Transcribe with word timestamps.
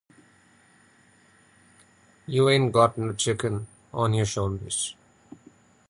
You 2.25 2.49
ain't 2.49 2.71
got 2.71 2.97
no 2.97 3.13
chicken 3.13 3.67
on 3.93 4.15
your 4.15 4.25
shoulders. 4.25 4.95